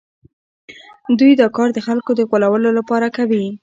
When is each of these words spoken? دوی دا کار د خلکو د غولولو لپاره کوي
دوی 1.19 1.31
دا 1.41 1.47
کار 1.55 1.69
د 1.73 1.79
خلکو 1.87 2.11
د 2.15 2.21
غولولو 2.29 2.71
لپاره 2.79 3.07
کوي 3.17 3.45